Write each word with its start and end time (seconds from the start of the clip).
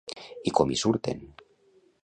I 0.51 0.53
com 0.59 0.73
hi 0.75 0.79
surten? 0.85 1.21